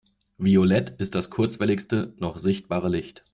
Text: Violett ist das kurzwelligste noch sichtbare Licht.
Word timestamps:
Violett 0.39 0.99
ist 0.99 1.13
das 1.13 1.29
kurzwelligste 1.29 2.15
noch 2.17 2.39
sichtbare 2.39 2.89
Licht. 2.89 3.23